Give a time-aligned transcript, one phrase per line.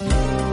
[0.00, 0.43] Buenos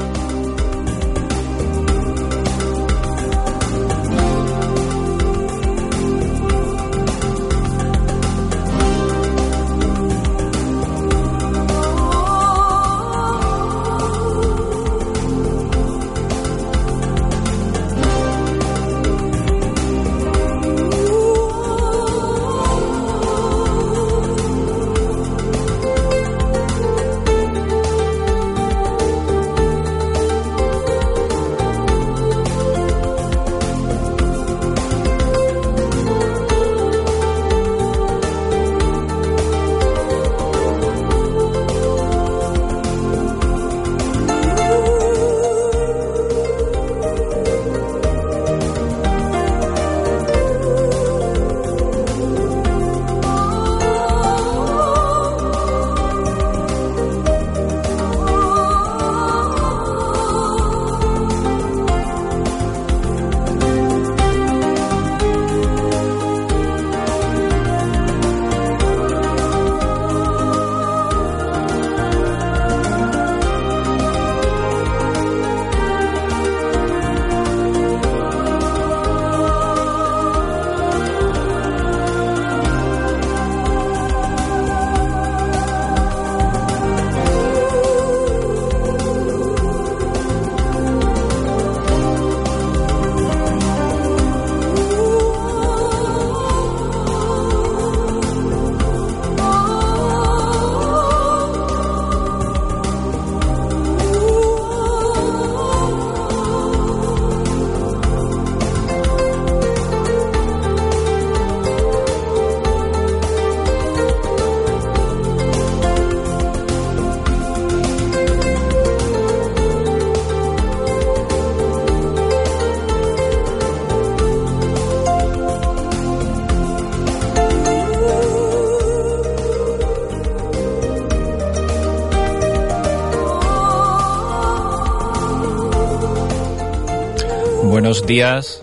[138.12, 138.62] días,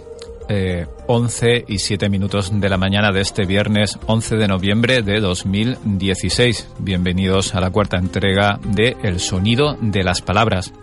[1.06, 5.20] 11 eh, y 7 minutos de la mañana de este viernes 11 de noviembre de
[5.20, 6.68] 2016.
[6.80, 10.74] Bienvenidos a la cuarta entrega de El Sonido de las Palabras,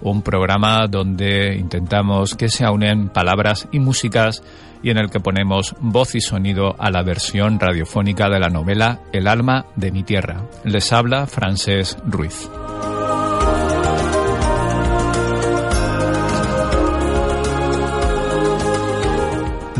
[0.00, 4.42] un programa donde intentamos que se unen palabras y músicas
[4.82, 9.02] y en el que ponemos voz y sonido a la versión radiofónica de la novela
[9.12, 10.48] El alma de mi tierra.
[10.64, 12.50] Les habla Francés Ruiz.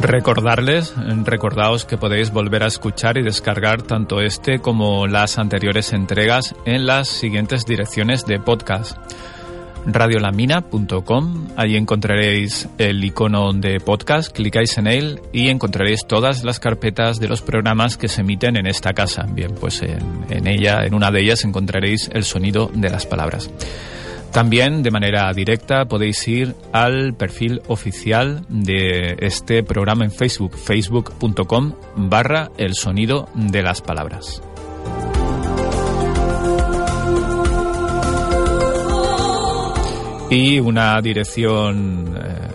[0.00, 0.94] Recordarles,
[1.24, 6.86] recordaos que podéis volver a escuchar y descargar tanto este como las anteriores entregas en
[6.86, 8.96] las siguientes direcciones de podcast.
[9.86, 17.20] Radiolamina.com, ahí encontraréis el icono de podcast, clicáis en él y encontraréis todas las carpetas
[17.20, 19.26] de los programas que se emiten en esta casa.
[19.30, 23.50] Bien, pues en, en ella, en una de ellas encontraréis el sonido de las palabras.
[24.32, 31.74] También de manera directa podéis ir al perfil oficial de este programa en Facebook, facebook.com
[31.96, 34.40] barra el sonido de las palabras.
[40.30, 42.48] Y una dirección eh,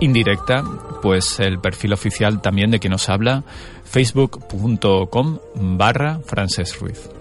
[0.00, 0.62] indirecta,
[1.00, 3.42] pues el perfil oficial también de quien nos habla,
[3.84, 7.15] facebook.com barra Frances Ruiz.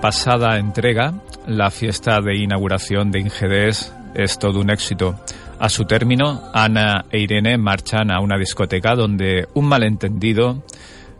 [0.00, 1.14] Pasada entrega
[1.46, 5.18] la fiesta de inauguración de Ingedes es todo un éxito.
[5.58, 10.62] A su término, Ana e Irene marchan a una discoteca donde un malentendido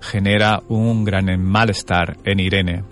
[0.01, 2.85] genera un gran malestar en Irene.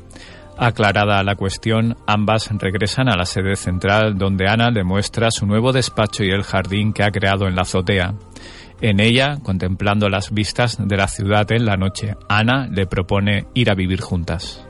[0.59, 5.73] Aclarada la cuestión, ambas regresan a la sede central donde Ana le muestra su nuevo
[5.73, 8.15] despacho y el jardín que ha creado en la azotea.
[8.81, 13.71] En ella, contemplando las vistas de la ciudad en la noche, Ana le propone ir
[13.71, 14.66] a vivir juntas.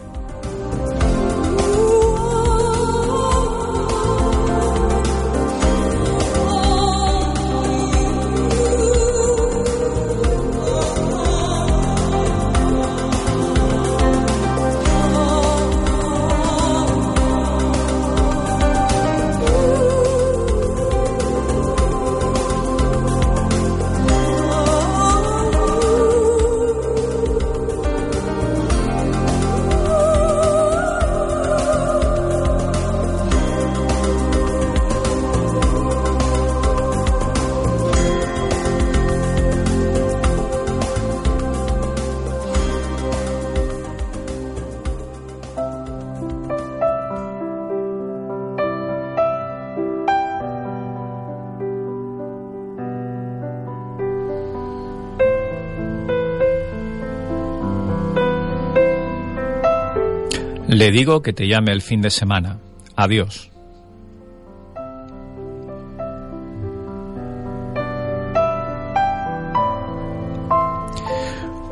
[60.87, 62.61] Le digo que te llame el fin de semana.
[62.95, 63.51] Adiós.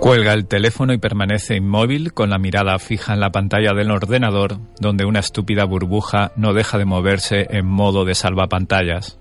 [0.01, 4.59] Cuelga el teléfono y permanece inmóvil con la mirada fija en la pantalla del ordenador,
[4.81, 9.21] donde una estúpida burbuja no deja de moverse en modo de salvapantallas.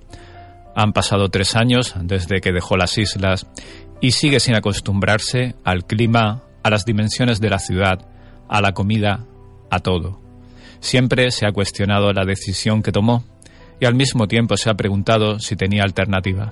[0.75, 3.45] Han pasado tres años desde que dejó las islas
[4.01, 8.07] y sigue sin acostumbrarse al clima, a las dimensiones de la ciudad,
[8.50, 9.28] a la comida,
[9.74, 10.20] a todo.
[10.80, 13.24] Siempre se ha cuestionado la decisión que tomó
[13.80, 16.52] y al mismo tiempo se ha preguntado si tenía alternativa.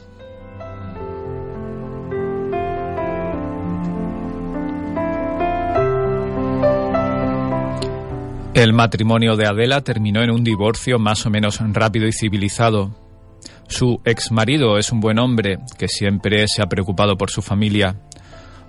[8.53, 12.93] El matrimonio de Adela terminó en un divorcio más o menos rápido y civilizado.
[13.69, 17.95] Su ex marido es un buen hombre que siempre se ha preocupado por su familia.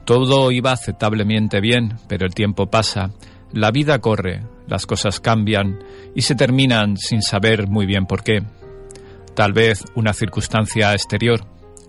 [0.05, 3.11] Todo iba aceptablemente bien, pero el tiempo pasa
[3.53, 5.79] la vida corre, las cosas cambian
[6.15, 8.43] y se terminan sin saber muy bien por qué.
[9.35, 11.41] Tal vez una circunstancia exterior,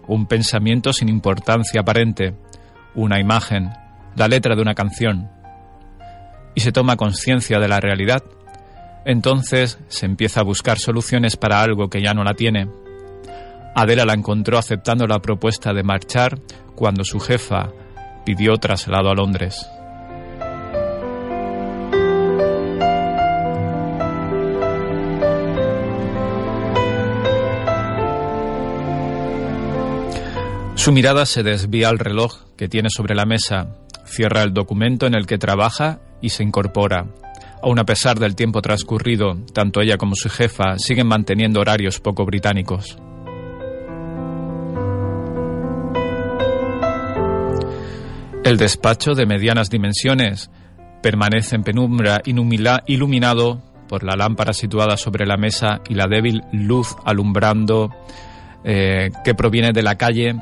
[0.07, 2.35] un pensamiento sin importancia aparente,
[2.95, 3.71] una imagen,
[4.15, 5.29] la letra de una canción.
[6.55, 8.23] Y se toma conciencia de la realidad.
[9.05, 12.67] Entonces se empieza a buscar soluciones para algo que ya no la tiene.
[13.75, 16.39] Adela la encontró aceptando la propuesta de marchar
[16.75, 17.71] cuando su jefa
[18.25, 19.67] pidió traslado a Londres.
[30.83, 33.69] Su mirada se desvía al reloj que tiene sobre la mesa,
[34.03, 37.05] cierra el documento en el que trabaja y se incorpora.
[37.61, 42.25] Aun a pesar del tiempo transcurrido, tanto ella como su jefa siguen manteniendo horarios poco
[42.25, 42.97] británicos.
[48.43, 50.51] El despacho de medianas dimensiones
[51.01, 56.93] permanece en penumbra iluminado por la lámpara situada sobre la mesa y la débil luz
[57.05, 57.89] alumbrando
[58.65, 60.35] eh, que proviene de la calle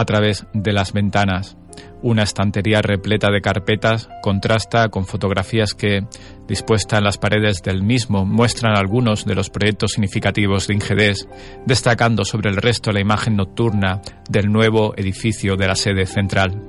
[0.00, 1.56] a través de las ventanas.
[2.02, 6.06] Una estantería repleta de carpetas contrasta con fotografías que,
[6.48, 11.28] dispuestas en las paredes del mismo, muestran algunos de los proyectos significativos de Ingedes,
[11.66, 16.60] destacando sobre el resto la imagen nocturna del nuevo edificio de la sede central.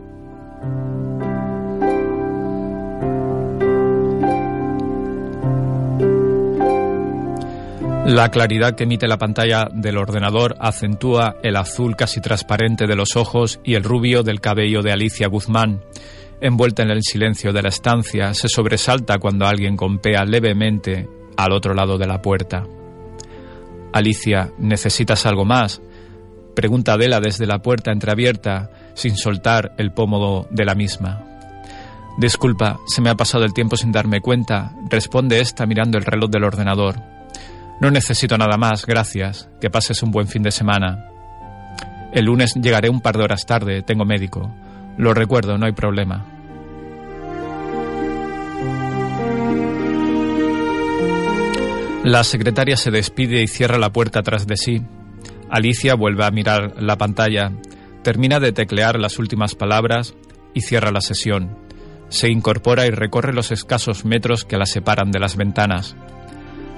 [8.05, 13.15] La claridad que emite la pantalla del ordenador acentúa el azul casi transparente de los
[13.15, 15.81] ojos y el rubio del cabello de Alicia Guzmán.
[16.41, 21.75] Envuelta en el silencio de la estancia, se sobresalta cuando alguien compea levemente al otro
[21.75, 22.65] lado de la puerta.
[23.93, 25.79] Alicia, ¿necesitas algo más?
[26.55, 31.23] Pregunta Adela desde la puerta entreabierta, sin soltar el pómodo de la misma.
[32.17, 36.31] Disculpa, se me ha pasado el tiempo sin darme cuenta, responde esta mirando el reloj
[36.31, 37.10] del ordenador.
[37.81, 39.49] No necesito nada más, gracias.
[39.59, 41.07] Que pases un buen fin de semana.
[42.13, 44.53] El lunes llegaré un par de horas tarde, tengo médico.
[44.97, 46.23] Lo recuerdo, no hay problema.
[52.03, 54.83] La secretaria se despide y cierra la puerta tras de sí.
[55.49, 57.51] Alicia vuelve a mirar la pantalla,
[58.03, 60.13] termina de teclear las últimas palabras
[60.53, 61.57] y cierra la sesión.
[62.09, 65.95] Se incorpora y recorre los escasos metros que la separan de las ventanas.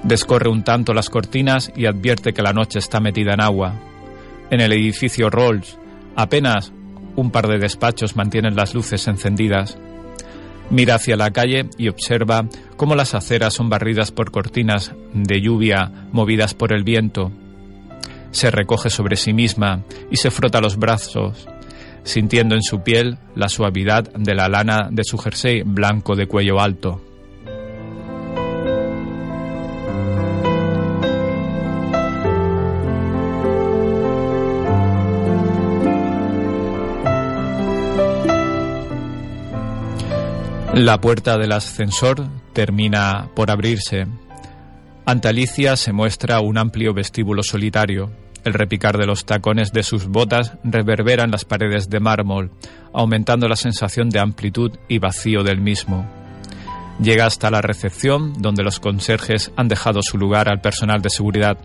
[0.04, 3.74] Descorre un tanto las cortinas y advierte que la noche está metida en agua.
[4.50, 5.78] En el edificio Rolls,
[6.14, 6.72] apenas
[7.16, 9.78] un par de despachos mantienen las luces encendidas.
[10.68, 12.46] Mira hacia la calle y observa
[12.76, 17.32] cómo las aceras son barridas por cortinas de lluvia movidas por el viento.
[18.30, 21.48] Se recoge sobre sí misma y se frota los brazos,
[22.02, 26.60] sintiendo en su piel la suavidad de la lana de su jersey blanco de cuello
[26.60, 27.13] alto.
[40.74, 44.08] La puerta del ascensor termina por abrirse.
[45.06, 48.10] Ante Alicia se muestra un amplio vestíbulo solitario.
[48.42, 52.50] El repicar de los tacones de sus botas reverbera en las paredes de mármol,
[52.92, 56.10] aumentando la sensación de amplitud y vacío del mismo.
[57.00, 61.56] Llega hasta la recepción, donde los conserjes han dejado su lugar al personal de seguridad.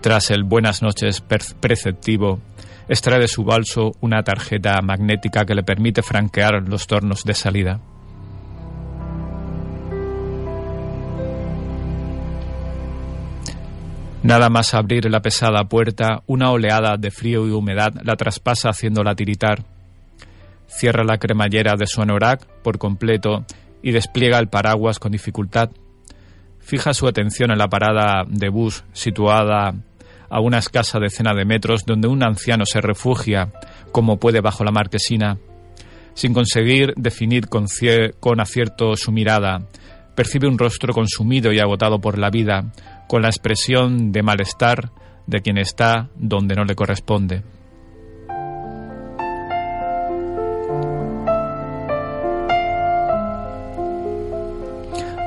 [0.00, 2.40] Tras el buenas noches preceptivo,
[2.88, 7.80] extrae de su balso una tarjeta magnética que le permite franquear los tornos de salida.
[14.22, 19.14] Nada más abrir la pesada puerta, una oleada de frío y humedad la traspasa haciéndola
[19.14, 19.62] tiritar.
[20.66, 23.44] Cierra la cremallera de su anorak por completo
[23.80, 25.70] y despliega el paraguas con dificultad.
[26.58, 29.74] Fija su atención en la parada de bus situada
[30.28, 33.52] a una escasa decena de metros donde un anciano se refugia
[33.92, 35.38] como puede bajo la marquesina.
[36.14, 37.66] Sin conseguir definir con,
[38.18, 39.62] con acierto su mirada,
[40.18, 42.72] percibe un rostro consumido y agotado por la vida,
[43.06, 44.90] con la expresión de malestar
[45.28, 47.44] de quien está donde no le corresponde.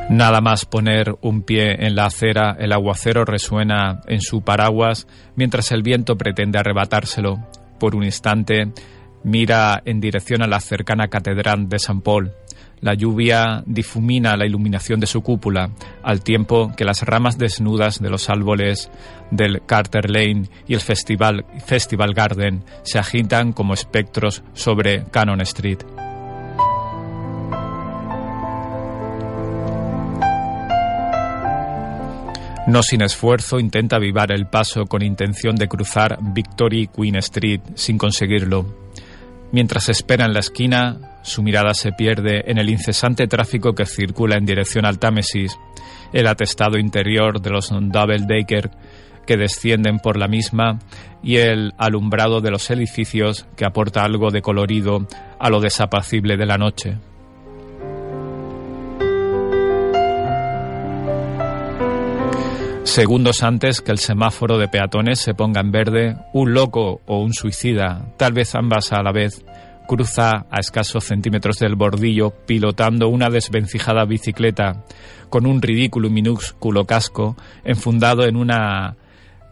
[0.10, 5.08] Nada más poner un pie en la acera, el aguacero resuena en su paraguas
[5.38, 7.38] mientras el viento pretende arrebatárselo.
[7.80, 8.74] Por un instante
[9.24, 12.34] mira en dirección a la cercana catedral de San Paul.
[12.82, 15.70] La lluvia difumina la iluminación de su cúpula,
[16.02, 18.90] al tiempo que las ramas desnudas de los árboles
[19.30, 25.80] del Carter Lane y el Festival, Festival Garden se agitan como espectros sobre Cannon Street.
[32.66, 37.98] No sin esfuerzo intenta avivar el paso con intención de cruzar Victory Queen Street sin
[37.98, 38.66] conseguirlo.
[39.52, 44.38] Mientras espera en la esquina, su mirada se pierde en el incesante tráfico que circula
[44.38, 45.58] en dirección al Támesis,
[46.14, 48.72] el atestado interior de los double decker
[49.26, 50.80] que descienden por la misma
[51.24, 55.08] y el alumbrado de los edificios que aporta algo de colorido
[55.40, 56.98] a lo desapacible de la noche.
[62.84, 67.32] Segundos antes que el semáforo de peatones se ponga en verde, un loco o un
[67.32, 69.46] suicida, tal vez ambas a la vez,
[69.92, 74.86] cruza a escasos centímetros del bordillo pilotando una desvencijada bicicleta
[75.30, 78.96] con un ridículo y minúsculo casco enfundado en una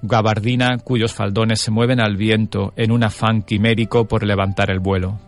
[0.02, 5.20] gabardina cuyos faldones se mueven al viento en un afán quimérico por levantar el vuelo.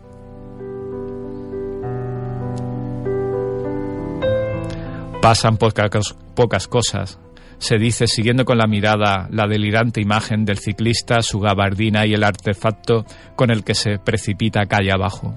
[5.20, 7.18] Pasan pocas, pocas cosas,
[7.62, 12.24] se dice siguiendo con la mirada la delirante imagen del ciclista, su gabardina y el
[12.24, 13.04] artefacto
[13.36, 15.32] con el que se precipita calle abajo.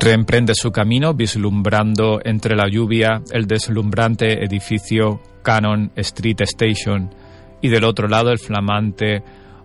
[0.00, 7.14] Reemprende su camino vislumbrando entre la lluvia el deslumbrante edificio Cannon Street Station
[7.60, 9.22] y del otro lado el flamante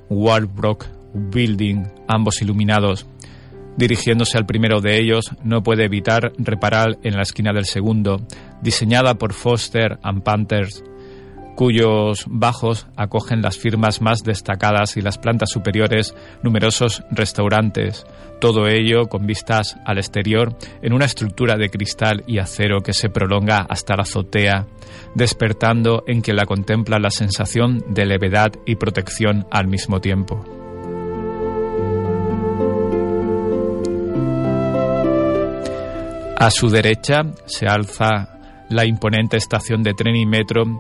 [0.10, 3.08] Walbrook Building, ambos iluminados.
[3.78, 8.26] Dirigiéndose al primero de ellos, no puede evitar reparar en la esquina del segundo,
[8.62, 10.84] diseñada por Foster and Panthers,
[11.56, 18.06] cuyos bajos acogen las firmas más destacadas y las plantas superiores numerosos restaurantes,
[18.40, 23.10] todo ello con vistas al exterior en una estructura de cristal y acero que se
[23.10, 24.66] prolonga hasta la azotea,
[25.14, 30.57] despertando en quien la contempla la sensación de levedad y protección al mismo tiempo.
[36.40, 38.38] A su derecha se alza
[38.70, 40.80] la imponente estación de tren y metro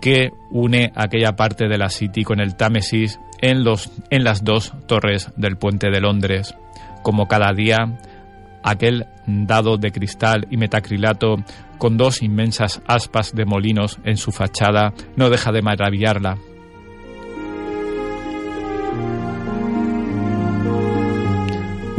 [0.00, 4.72] que une aquella parte de la City con el Támesis en, los, en las dos
[4.86, 6.54] torres del puente de Londres.
[7.02, 7.98] Como cada día,
[8.62, 11.36] aquel dado de cristal y metacrilato
[11.78, 16.38] con dos inmensas aspas de molinos en su fachada no deja de maravillarla.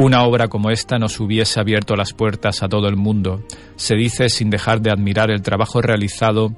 [0.02, 3.44] Una obra como esta nos hubiese abierto las puertas a todo el mundo,
[3.76, 6.56] se dice sin dejar de admirar el trabajo realizado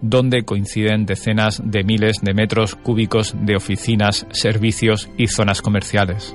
[0.00, 6.34] donde coinciden decenas de miles de metros cúbicos de oficinas, servicios y zonas comerciales.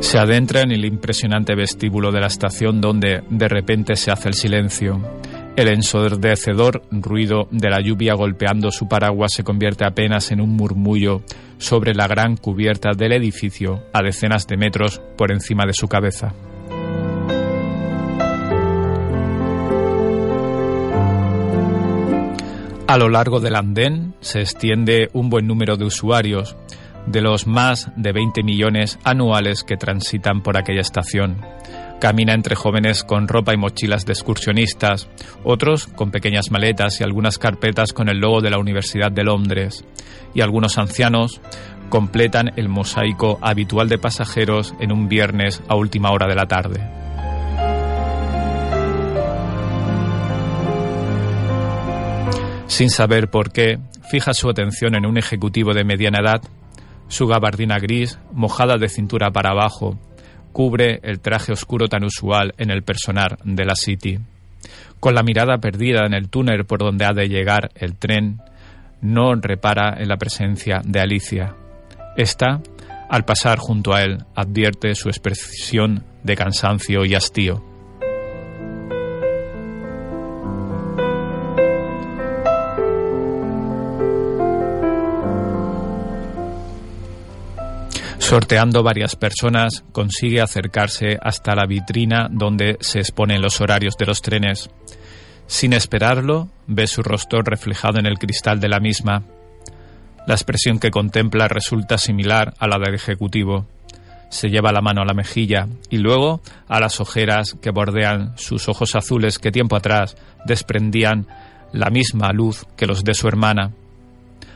[0.00, 4.34] Se adentra en el impresionante vestíbulo de la estación donde de repente se hace el
[4.34, 5.00] silencio.
[5.54, 11.22] El ensordecedor ruido de la lluvia golpeando su paraguas se convierte apenas en un murmullo
[11.58, 16.32] sobre la gran cubierta del edificio a decenas de metros por encima de su cabeza.
[22.86, 26.56] A lo largo del andén se extiende un buen número de usuarios,
[27.06, 31.36] de los más de 20 millones anuales que transitan por aquella estación.
[32.02, 35.08] Camina entre jóvenes con ropa y mochilas de excursionistas,
[35.44, 39.84] otros con pequeñas maletas y algunas carpetas con el logo de la Universidad de Londres,
[40.34, 41.40] y algunos ancianos
[41.90, 46.80] completan el mosaico habitual de pasajeros en un viernes a última hora de la tarde.
[52.66, 53.78] Sin saber por qué,
[54.10, 56.42] fija su atención en un ejecutivo de mediana edad
[57.06, 59.98] su gabardina gris, mojada de cintura para abajo,
[60.52, 64.18] cubre el traje oscuro tan usual en el personal de la City.
[65.00, 68.40] Con la mirada perdida en el túnel por donde ha de llegar el tren,
[69.00, 71.56] no repara en la presencia de Alicia.
[72.16, 72.60] Esta,
[73.10, 77.71] al pasar junto a él, advierte su expresión de cansancio y hastío.
[88.32, 94.22] Sorteando varias personas, consigue acercarse hasta la vitrina donde se exponen los horarios de los
[94.22, 94.70] trenes.
[95.46, 99.22] Sin esperarlo, ve su rostro reflejado en el cristal de la misma.
[100.26, 103.66] La expresión que contempla resulta similar a la del ejecutivo.
[104.30, 108.66] Se lleva la mano a la mejilla y luego a las ojeras que bordean sus
[108.66, 110.16] ojos azules que tiempo atrás
[110.46, 111.26] desprendían
[111.74, 113.72] la misma luz que los de su hermana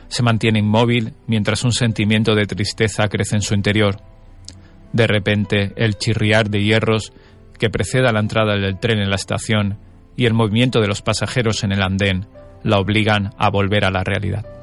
[0.07, 3.97] se mantiene inmóvil mientras un sentimiento de tristeza crece en su interior.
[4.93, 7.13] De repente, el chirriar de hierros
[7.59, 9.77] que precede a la entrada del tren en la estación
[10.15, 12.25] y el movimiento de los pasajeros en el andén
[12.63, 14.56] la obligan a volver a la realidad.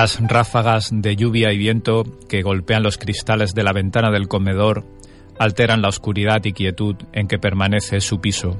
[0.00, 4.86] Las ráfagas de lluvia y viento que golpean los cristales de la ventana del comedor
[5.40, 8.56] alteran la oscuridad y quietud en que permanece su piso.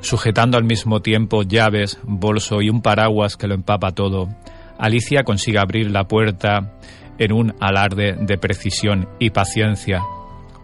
[0.00, 4.30] Sujetando al mismo tiempo llaves, bolso y un paraguas que lo empapa todo,
[4.78, 6.78] Alicia consigue abrir la puerta
[7.18, 10.00] en un alarde de precisión y paciencia.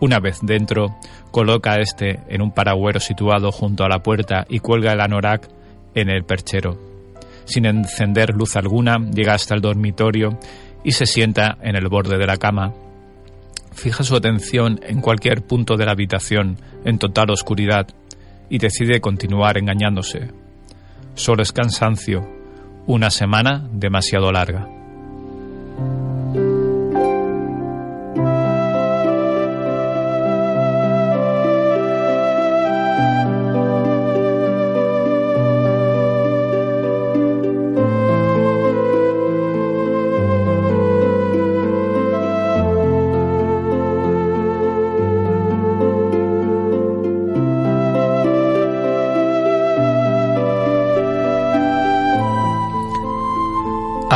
[0.00, 0.96] Una vez dentro,
[1.32, 5.50] coloca este en un paragüero situado junto a la puerta y cuelga el anorak
[5.94, 6.89] en el perchero
[7.50, 10.38] sin encender luz alguna, llega hasta el dormitorio
[10.84, 12.72] y se sienta en el borde de la cama.
[13.72, 17.86] Fija su atención en cualquier punto de la habitación, en total oscuridad,
[18.48, 20.28] y decide continuar engañándose.
[21.14, 22.26] Solo es cansancio,
[22.86, 24.66] una semana demasiado larga.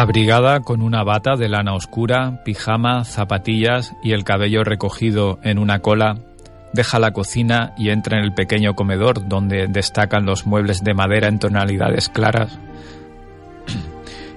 [0.04, 5.78] Abrigada con una bata de lana oscura, pijama, zapatillas y el cabello recogido en una
[5.78, 6.18] cola,
[6.74, 11.28] deja la cocina y entra en el pequeño comedor donde destacan los muebles de madera
[11.28, 12.58] en tonalidades claras.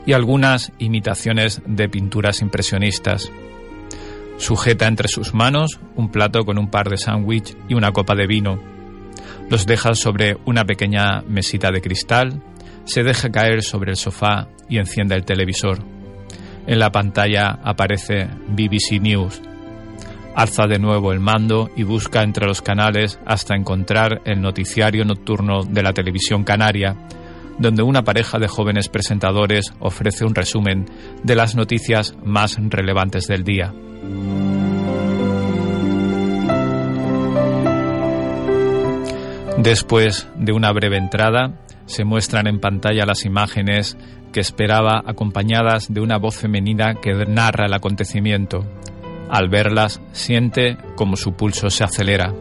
[0.06, 3.30] y algunas imitaciones de pinturas impresionistas.
[4.38, 8.26] Sujeta entre sus manos un plato con un par de sándwich y una copa de
[8.26, 8.58] vino.
[9.50, 12.42] Los deja sobre una pequeña mesita de cristal,
[12.88, 15.80] se deja caer sobre el sofá y enciende el televisor.
[16.66, 19.42] En la pantalla aparece BBC News.
[20.36, 25.64] Alza de nuevo el mando y busca entre los canales hasta encontrar el noticiario nocturno
[25.64, 26.96] de la televisión canaria,
[27.58, 30.86] donde una pareja de jóvenes presentadores ofrece un resumen
[31.24, 33.74] de las noticias más relevantes del día.
[39.58, 43.98] Después de una breve entrada, se muestran en pantalla las imágenes
[44.32, 48.64] que esperaba acompañadas de una voz femenina que narra el acontecimiento.
[49.30, 52.34] Al verlas, siente como su pulso se acelera.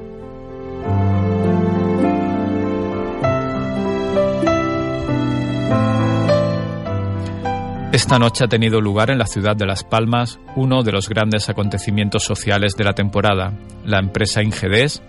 [7.97, 11.49] Esta noche ha tenido lugar en la ciudad de Las Palmas uno de los grandes
[11.49, 13.55] acontecimientos sociales de la temporada.
[13.87, 15.03] La empresa Ingedes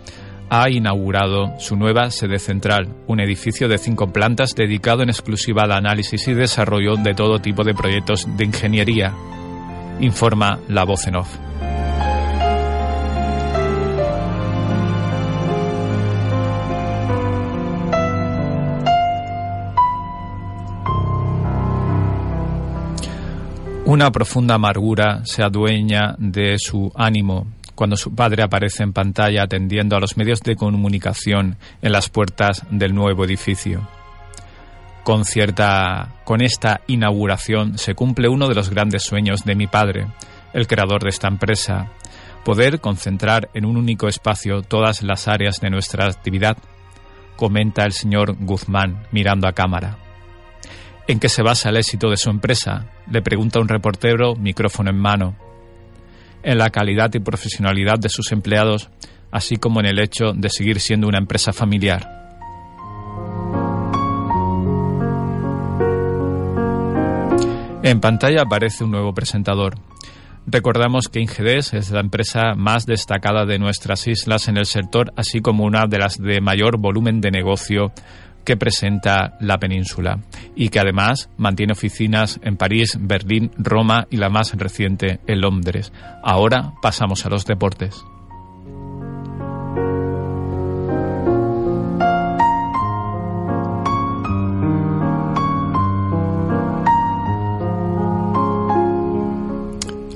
[0.50, 5.74] ha inaugurado su nueva sede central, un edificio de cinco plantas dedicado en exclusiva al
[5.74, 9.14] análisis y desarrollo de todo tipo de proyectos de ingeniería,
[10.00, 11.38] informa la voz en off.
[23.86, 29.96] Una profunda amargura se adueña de su ánimo cuando su padre aparece en pantalla atendiendo
[29.96, 33.88] a los medios de comunicación en las puertas del nuevo edificio.
[35.04, 40.08] Con cierta con esta inauguración se cumple uno de los grandes sueños de mi padre,
[40.54, 41.92] el creador de esta empresa,
[42.44, 46.58] poder concentrar en un único espacio todas las áreas de nuestra actividad,
[47.36, 50.00] comenta el señor Guzmán mirando a cámara.
[51.08, 52.88] ¿En qué se basa el éxito de su empresa?
[53.12, 55.47] Le pregunta un reportero, micrófono en mano.
[56.44, 58.90] En la calidad y profesionalidad de sus empleados,
[59.32, 62.18] así como en el hecho de seguir siendo una empresa familiar.
[67.84, 69.76] En pantalla aparece un nuevo presentador.
[70.46, 75.42] Recordamos que Ingedes es la empresa más destacada de nuestras islas en el sector, así
[75.42, 77.92] como una de las de mayor volumen de negocio
[78.48, 80.22] que presenta la península
[80.56, 85.92] y que además mantiene oficinas en París, Berlín, Roma y la más reciente en Londres.
[86.24, 88.06] Ahora pasamos a los deportes.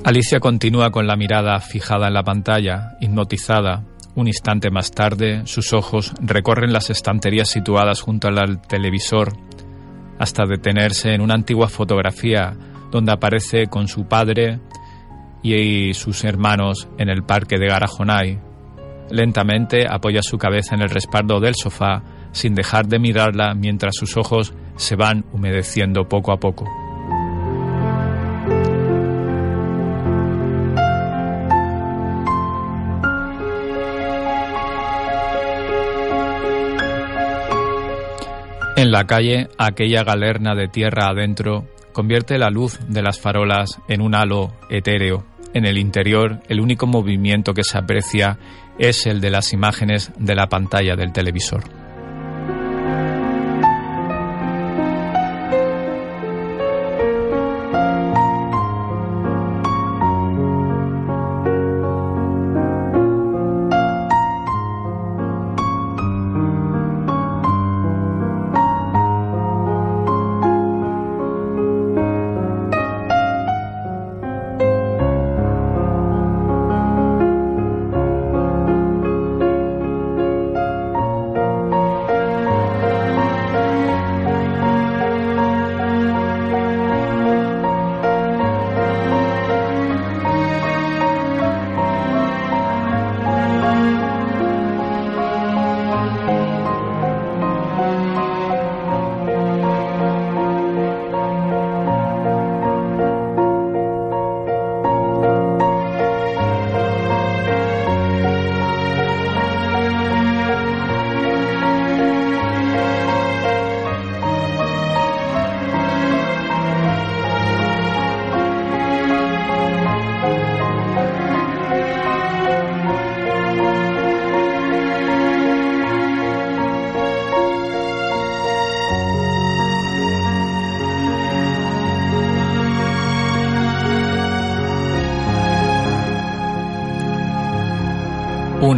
[0.04, 5.72] Alicia continúa con la mirada fijada en la pantalla, hipnotizada, un instante más tarde, sus
[5.72, 9.32] ojos recorren las estanterías situadas junto al televisor
[10.18, 12.54] hasta detenerse en una antigua fotografía
[12.90, 14.60] donde aparece con su padre
[15.42, 18.38] y sus hermanos en el parque de Garajonay.
[19.10, 24.16] Lentamente apoya su cabeza en el respaldo del sofá sin dejar de mirarla mientras sus
[24.16, 26.81] ojos se van humedeciendo poco a poco.
[38.82, 44.02] En la calle, aquella galerna de tierra adentro convierte la luz de las farolas en
[44.02, 45.24] un halo etéreo.
[45.54, 48.40] En el interior, el único movimiento que se aprecia
[48.80, 51.81] es el de las imágenes de la pantalla del televisor.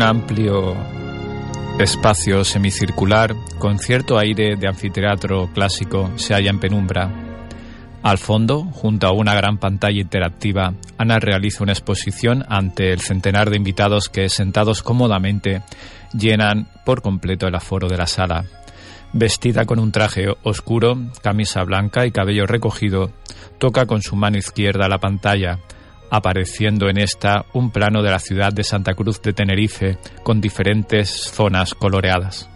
[0.04, 0.76] Amplio
[1.78, 7.10] espacio semicircular con cierto aire de anfiteatro clásico se halla en penumbra.
[8.02, 13.48] Al fondo, junto a una gran pantalla interactiva, Ana realiza una exposición ante el centenar
[13.48, 15.62] de invitados que, sentados cómodamente,
[16.12, 18.44] llenan por completo el aforo de la sala.
[19.14, 23.10] Vestida con un traje oscuro, camisa blanca y cabello recogido,
[23.58, 25.60] toca con su mano izquierda la pantalla,
[26.10, 31.10] apareciendo en esta un plano de la ciudad de Santa Cruz de Tenerife con diferentes
[31.10, 32.48] zonas coloreadas.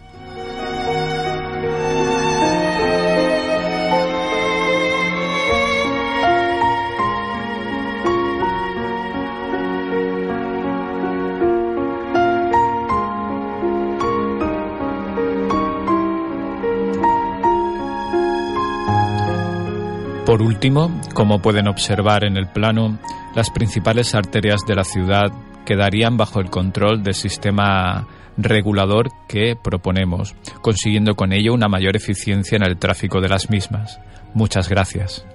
[20.29, 22.99] Por último, como pueden observar en el plano,
[23.33, 25.31] las principales arterias de la ciudad
[25.65, 32.57] quedarían bajo el control del sistema regulador que proponemos, consiguiendo con ello una mayor eficiencia
[32.57, 33.99] en el tráfico de las mismas.
[34.35, 35.25] Muchas gracias.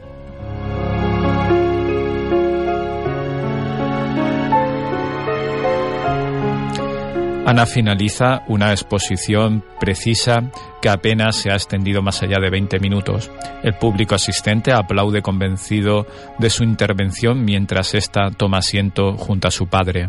[7.47, 13.31] Ana finaliza una exposición precisa que apenas se ha extendido más allá de 20 minutos.
[13.63, 16.07] El público asistente aplaude convencido
[16.39, 20.09] de su intervención mientras ésta toma asiento junto a su padre.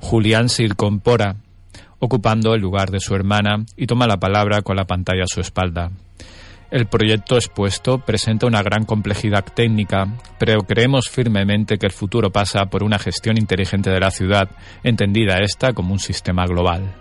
[0.00, 1.36] Julián se incorpora,
[1.98, 5.40] ocupando el lugar de su hermana, y toma la palabra con la pantalla a su
[5.40, 5.90] espalda.
[6.72, 10.08] El proyecto expuesto presenta una gran complejidad técnica,
[10.38, 14.48] pero creemos firmemente que el futuro pasa por una gestión inteligente de la ciudad,
[14.82, 16.94] entendida esta como un sistema global.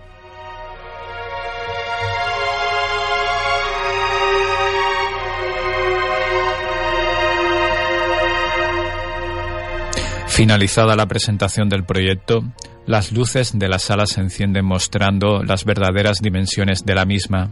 [10.27, 12.43] Finalizada la presentación del proyecto,
[12.85, 17.51] las luces de la sala se encienden mostrando las verdaderas dimensiones de la misma.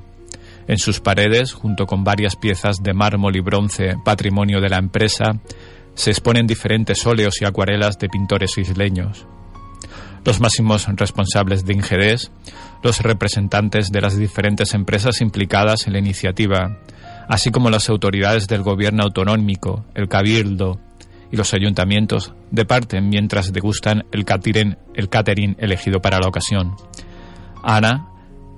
[0.69, 5.33] En sus paredes, junto con varias piezas de mármol y bronce, patrimonio de la empresa,
[5.95, 9.25] se exponen diferentes óleos y acuarelas de pintores isleños.
[10.23, 12.31] Los máximos responsables de Ingedes,
[12.83, 16.77] los representantes de las diferentes empresas implicadas en la iniciativa,
[17.27, 20.79] así como las autoridades del gobierno autonómico, el cabildo
[21.31, 26.75] y los ayuntamientos, departen mientras degustan el catering, el catering elegido para la ocasión.
[27.63, 28.05] Ana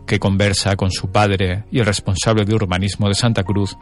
[0.05, 3.77] que conversa con su padre y el responsable de urbanismo de Santa Cruz,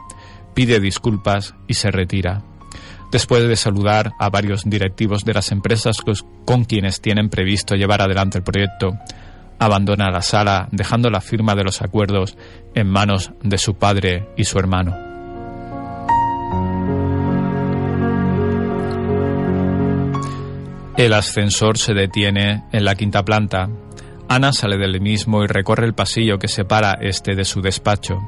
[0.54, 2.44] pide disculpas y se retira.
[3.12, 5.98] Después de saludar a varios directivos de las empresas
[6.46, 8.98] con quienes tienen previsto llevar adelante el proyecto,
[9.58, 12.38] abandona la sala dejando la firma de los acuerdos
[12.76, 15.10] en manos de su padre y su hermano.
[20.98, 23.70] El ascensor se detiene en la quinta planta
[24.32, 28.20] Ana sale del mismo y recorre el pasillo que separa este de su despacho.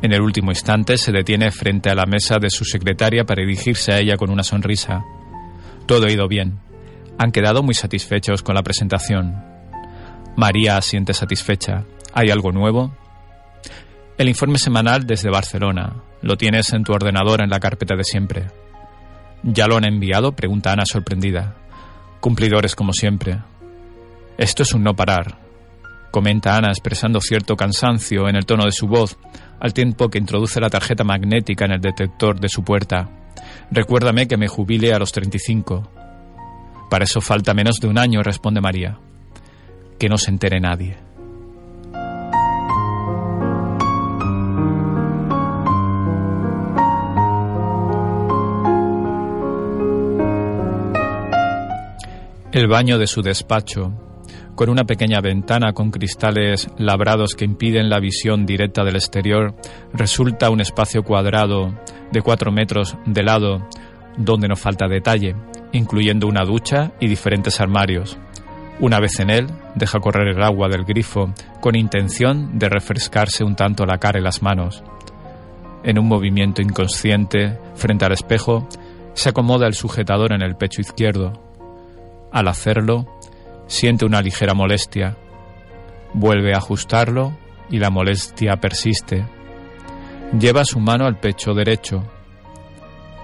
[0.00, 3.92] En el último instante se detiene frente a la mesa de su secretaria para dirigirse
[3.92, 5.04] a ella con una sonrisa.
[5.84, 6.60] Todo ha ido bien.
[7.18, 9.34] Han quedado muy satisfechos con la presentación.
[10.34, 11.84] María asiente satisfecha.
[12.14, 12.96] ¿Hay algo nuevo?
[14.16, 15.92] El informe semanal desde Barcelona.
[16.22, 18.46] Lo tienes en tu ordenador en la carpeta de siempre.
[19.42, 20.32] ¿Ya lo han enviado?
[20.32, 21.54] pregunta Ana sorprendida.
[22.20, 23.40] Cumplidores como siempre.
[24.38, 25.38] Esto es un no parar,
[26.12, 29.18] comenta Ana expresando cierto cansancio en el tono de su voz,
[29.58, 33.08] al tiempo que introduce la tarjeta magnética en el detector de su puerta.
[33.70, 35.90] Recuérdame que me jubile a los 35.
[36.90, 38.98] Para eso falta menos de un año, responde María.
[39.98, 40.98] Que no se entere nadie.
[52.52, 54.11] El baño de su despacho,
[54.54, 59.54] con una pequeña ventana con cristales labrados que impiden la visión directa del exterior,
[59.92, 61.74] resulta un espacio cuadrado
[62.10, 63.66] de cuatro metros de lado
[64.16, 65.34] donde no falta detalle,
[65.72, 68.18] incluyendo una ducha y diferentes armarios.
[68.80, 73.54] Una vez en él, deja correr el agua del grifo con intención de refrescarse un
[73.54, 74.82] tanto la cara y las manos.
[75.84, 78.68] En un movimiento inconsciente, frente al espejo,
[79.14, 81.32] se acomoda el sujetador en el pecho izquierdo.
[82.32, 83.06] Al hacerlo,
[83.72, 85.16] Siente una ligera molestia.
[86.12, 87.38] Vuelve a ajustarlo
[87.70, 89.24] y la molestia persiste.
[90.38, 92.04] Lleva su mano al pecho derecho.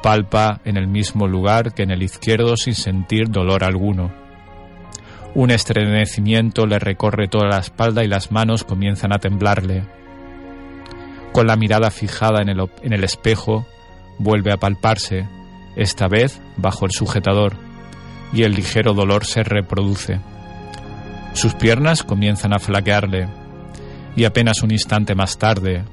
[0.03, 4.11] Palpa en el mismo lugar que en el izquierdo sin sentir dolor alguno.
[5.35, 9.85] Un estremecimiento le recorre toda la espalda y las manos comienzan a temblarle.
[11.35, 13.67] Con la mirada fijada en el, en el espejo,
[14.17, 15.29] vuelve a palparse,
[15.77, 17.53] esta vez bajo el sujetador,
[18.33, 20.19] y el ligero dolor se reproduce.
[21.39, 23.29] Sus piernas comienzan a flaquearle
[24.17, 25.85] y apenas un instante más tarde,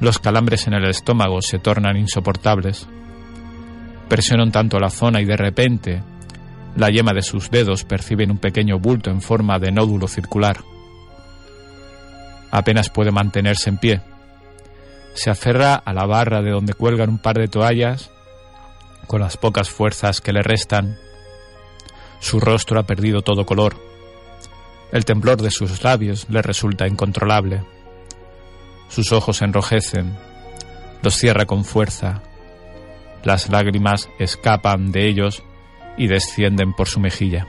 [0.00, 2.88] los calambres en el estómago se tornan insoportables.
[4.08, 6.02] Presionan tanto la zona y de repente
[6.76, 10.56] la yema de sus dedos percibe un pequeño bulto en forma de nódulo circular.
[12.50, 14.00] Apenas puede mantenerse en pie.
[15.12, 18.10] Se aferra a la barra de donde cuelgan un par de toallas
[19.08, 20.96] con las pocas fuerzas que le restan.
[22.18, 23.92] Su rostro ha perdido todo color.
[24.94, 27.64] El temblor de sus labios le resulta incontrolable.
[28.88, 30.16] Sus ojos enrojecen,
[31.02, 32.22] los cierra con fuerza.
[33.24, 35.42] Las lágrimas escapan de ellos
[35.98, 37.48] y descienden por su mejilla.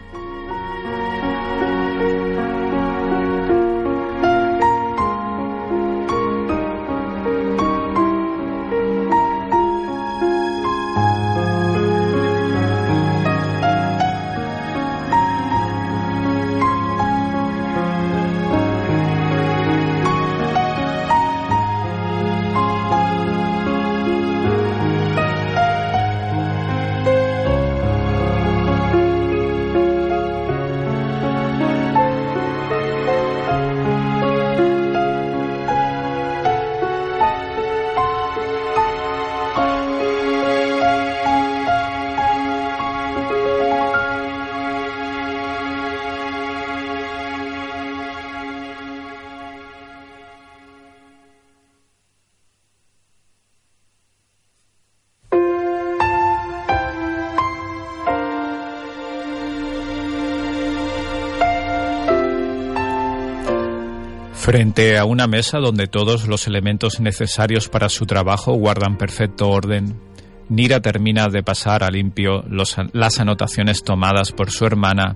[64.77, 70.01] A una mesa donde todos los elementos necesarios para su trabajo guardan perfecto orden,
[70.49, 75.15] Nira termina de pasar a limpio las anotaciones tomadas por su hermana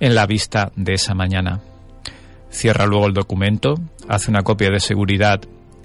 [0.00, 1.60] en la vista de esa mañana.
[2.50, 3.76] Cierra luego el documento,
[4.08, 5.40] hace una copia de seguridad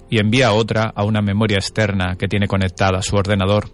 [0.10, 3.70] y envía otra a una memoria externa que tiene conectada a su ordenador.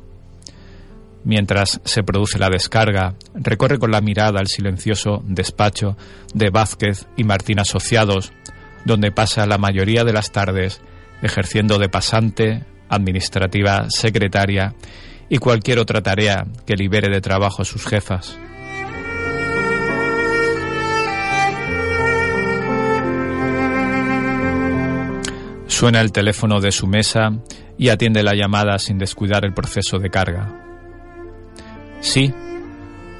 [1.23, 5.95] Mientras se produce la descarga, recorre con la mirada el silencioso despacho
[6.33, 8.33] de Vázquez y Martín Asociados,
[8.85, 10.81] donde pasa la mayoría de las tardes
[11.21, 14.73] ejerciendo de pasante, administrativa, secretaria
[15.29, 18.37] y cualquier otra tarea que libere de trabajo a sus jefas.
[25.67, 27.31] Suena el teléfono de su mesa
[27.77, 30.53] y atiende la llamada sin descuidar el proceso de carga.
[32.01, 32.33] Sí,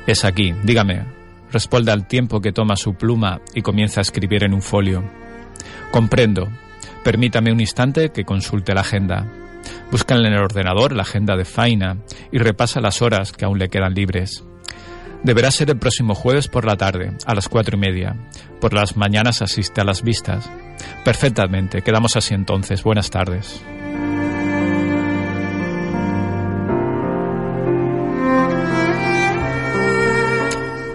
[0.06, 1.06] es aquí, dígame.
[1.52, 5.04] Responde al tiempo que toma su pluma y comienza a escribir en un folio.
[5.92, 6.50] Comprendo.
[7.04, 9.28] Permítame un instante que consulte la agenda.
[9.92, 11.98] Busca en el ordenador la agenda de Faina
[12.32, 14.44] y repasa las horas que aún le quedan libres.
[15.24, 18.16] Deberá ser el próximo jueves por la tarde, a las cuatro y media.
[18.60, 20.50] Por las mañanas asiste a las vistas.
[21.04, 22.84] Perfectamente, quedamos así entonces.
[22.84, 23.62] Buenas tardes.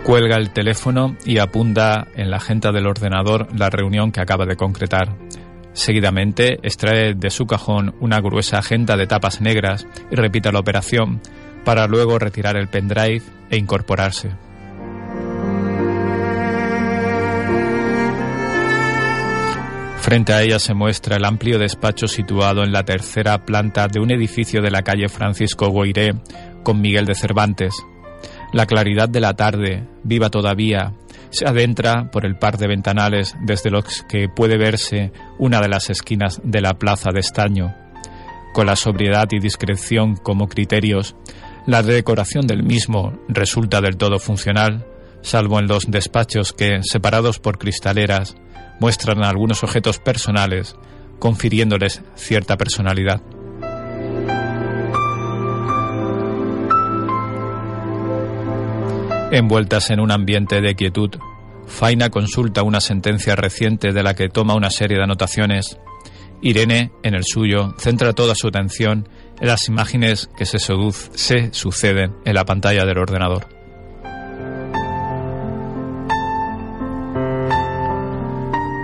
[0.06, 4.54] Cuelga el teléfono y apunta en la agenda del ordenador la reunión que acaba de
[4.54, 5.16] concretar.
[5.72, 11.20] Seguidamente extrae de su cajón una gruesa agenda de tapas negras y repite la operación
[11.64, 14.30] para luego retirar el pendrive e incorporarse.
[19.98, 24.12] Frente a ella se muestra el amplio despacho situado en la tercera planta de un
[24.12, 26.14] edificio de la calle Francisco Goiré
[26.62, 27.74] con Miguel de Cervantes,
[28.52, 30.94] la claridad de la tarde, viva todavía,
[31.30, 35.90] se adentra por el par de ventanales desde los que puede verse una de las
[35.90, 37.74] esquinas de la plaza de estaño.
[38.54, 41.14] Con la sobriedad y discreción como criterios,
[41.66, 44.86] la decoración del mismo resulta del todo funcional,
[45.20, 48.36] salvo en los despachos que, separados por cristaleras,
[48.80, 50.76] muestran algunos objetos personales,
[51.18, 53.20] confiriéndoles cierta personalidad.
[59.36, 61.10] Envueltas en un ambiente de quietud,
[61.66, 65.78] Faina consulta una sentencia reciente de la que toma una serie de anotaciones.
[66.40, 69.06] Irene, en el suyo, centra toda su atención
[69.38, 70.58] en las imágenes que se,
[71.52, 73.46] suceden en la pantalla del ordenador.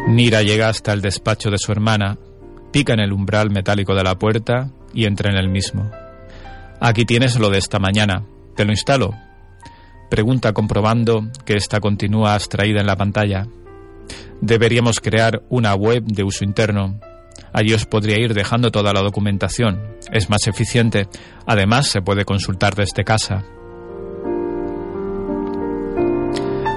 [0.09, 2.19] Nira llega hasta el despacho de su hermana,
[2.73, 5.91] pica en el umbral metálico de la puerta y entra en el mismo.
[6.79, 8.27] Aquí tienes lo de esta mañana.
[8.55, 9.15] ¿Te lo instalo?
[10.13, 13.47] Pregunta comprobando que esta continúa abstraída en la pantalla.
[14.43, 17.01] Deberíamos crear una web de uso interno.
[17.55, 19.81] Allí os podría ir dejando toda la documentación.
[20.13, 21.09] Es más eficiente.
[21.47, 23.43] Además, se puede consultar desde casa.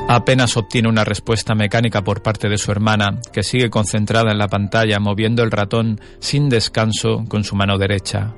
[0.08, 4.48] Apenas obtiene una respuesta mecánica por parte de su hermana, que sigue concentrada en la
[4.48, 8.34] pantalla moviendo el ratón sin descanso con su mano derecha.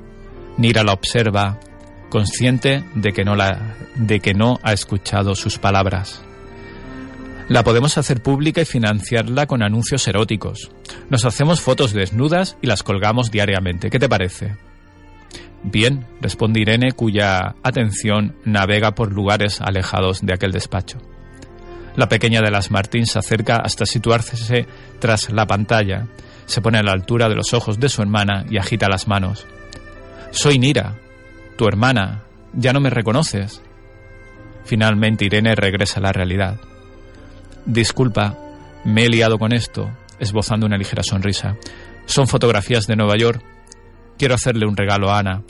[0.58, 1.60] Nira la observa,
[2.10, 6.22] consciente de que no, la, de que no ha escuchado sus palabras.
[7.50, 10.70] La podemos hacer pública y financiarla con anuncios eróticos.
[11.10, 13.90] Nos hacemos fotos desnudas y las colgamos diariamente.
[13.90, 14.56] ¿Qué te parece?
[15.64, 21.00] Bien, responde Irene, cuya atención navega por lugares alejados de aquel despacho.
[21.96, 24.68] La pequeña de las Martín se acerca hasta situarse
[25.00, 26.08] tras la pantalla.
[26.46, 29.48] Se pone a la altura de los ojos de su hermana y agita las manos.
[30.32, 30.96] Soy Nira,
[31.58, 32.24] tu hermana.
[32.54, 33.62] ¿Ya no me reconoces?
[34.64, 36.60] Finalmente Irene regresa a la realidad.
[37.66, 38.38] Disculpa,
[38.86, 39.90] me he liado con esto,
[40.20, 41.58] esbozando una ligera sonrisa.
[42.06, 43.44] Son fotografías de Nueva York.
[44.18, 45.44] Quiero hacerle un regalo a Ana.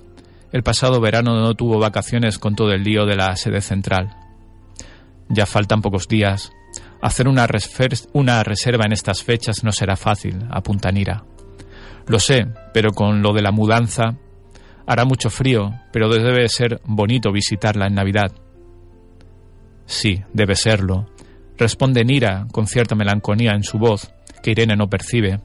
[0.51, 4.15] El pasado verano no tuvo vacaciones con todo el lío de la sede central.
[5.29, 6.51] Ya faltan pocos días.
[7.01, 11.23] Hacer una, reserva en estas fechas no será fácil, apunta Nira.
[12.07, 14.15] Lo sé, pero con lo de la mudanza
[14.88, 18.31] hará mucho frío, pero debe ser bonito visitarla en Navidad.
[19.85, 21.05] Sí, debe serlo,
[21.57, 24.11] responde Nira con cierta melancolía en su voz,
[24.41, 25.41] que Irene no percibe.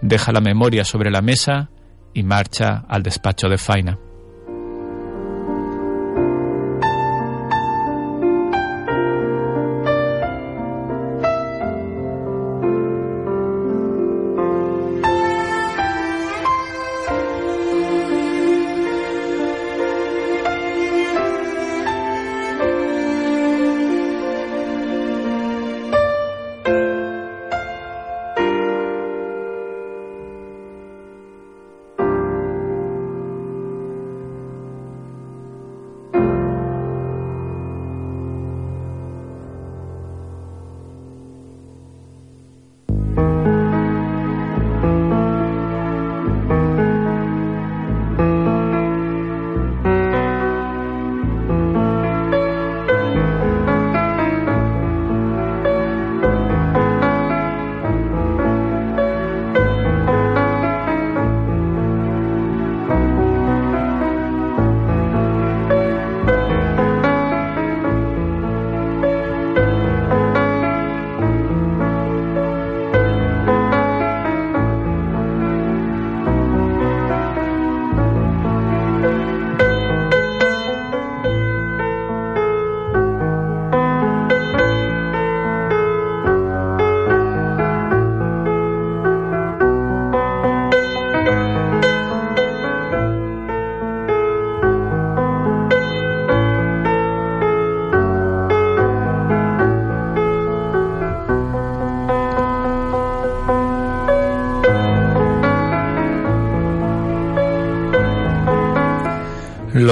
[0.00, 1.70] Deja la memoria sobre la mesa
[2.14, 3.98] y marcha al despacho de Faina.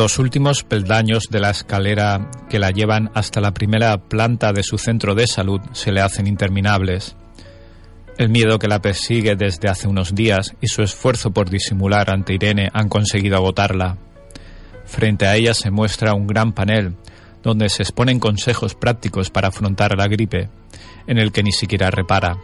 [0.05, 4.77] Los últimos peldaños de la escalera que la llevan hasta la primera planta de su
[4.77, 7.17] centro de salud se le hacen interminables.
[8.19, 12.35] El miedo que la persigue desde hace unos días y su esfuerzo por disimular ante
[12.35, 13.97] Irene han conseguido agotarla.
[14.85, 16.97] Frente a ella se muestra un gran panel
[17.43, 20.51] donde se exponen consejos prácticos para afrontar la gripe,
[21.07, 22.37] en el que ni siquiera repara.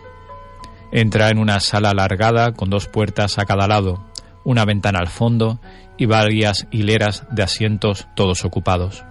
[0.93, 4.10] Entra en una sala alargada con dos puertas a cada lado,
[4.45, 5.61] una ventana al fondo
[5.97, 9.05] y varias hileras de asientos todos ocupados.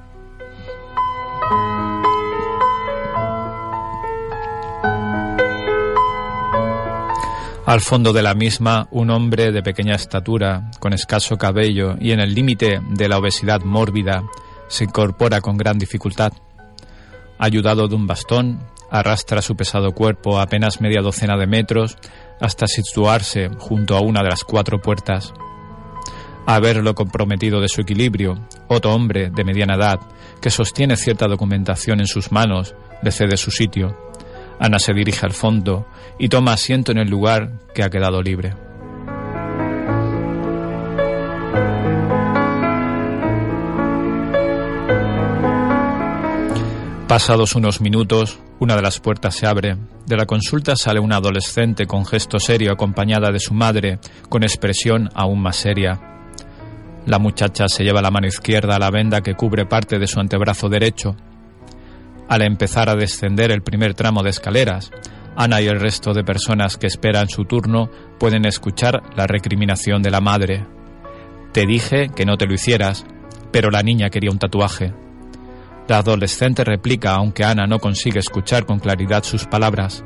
[7.70, 12.20] Al fondo de la misma, un hombre de pequeña estatura, con escaso cabello y en
[12.20, 14.24] el límite de la obesidad mórbida,
[14.68, 16.34] se incorpora con gran dificultad.
[17.38, 18.60] Ayudado de un bastón,
[18.90, 21.96] arrastra su pesado cuerpo a apenas media docena de metros
[22.40, 25.34] hasta situarse junto a una de las cuatro puertas.
[26.46, 30.00] A verlo comprometido de su equilibrio, otro hombre de mediana edad,
[30.42, 33.96] que sostiene cierta documentación en sus manos, le cede su sitio.
[34.60, 35.88] Ana se dirige al fondo
[36.18, 38.56] y toma asiento en el lugar que ha quedado libre.
[47.08, 49.78] Pasados unos minutos, una de las puertas se abre.
[50.05, 55.10] De la consulta sale una adolescente con gesto serio acompañada de su madre, con expresión
[55.16, 55.99] aún más seria.
[57.05, 60.20] La muchacha se lleva la mano izquierda a la venda que cubre parte de su
[60.20, 61.16] antebrazo derecho.
[62.28, 64.91] Al empezar a descender el primer tramo de escaleras,
[65.36, 67.89] Ana y el resto de personas que esperan su turno
[68.20, 70.68] pueden escuchar la recriminación de la madre.
[71.53, 73.05] Te dije que no te lo hicieras,
[73.51, 74.93] pero la niña quería un tatuaje.
[75.90, 80.04] La adolescente replica, aunque Ana no consigue escuchar con claridad sus palabras.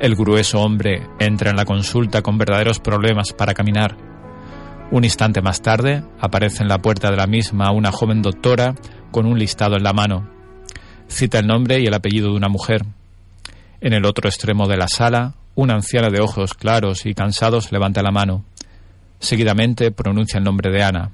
[0.00, 3.96] El grueso hombre entra en la consulta con verdaderos problemas para caminar.
[4.90, 8.74] Un instante más tarde aparece en la puerta de la misma una joven doctora
[9.12, 10.28] con un listado en la mano.
[11.06, 12.84] Cita el nombre y el apellido de una mujer.
[13.80, 18.02] En el otro extremo de la sala, una anciana de ojos claros y cansados levanta
[18.02, 18.44] la mano.
[19.20, 21.12] Seguidamente pronuncia el nombre de Ana.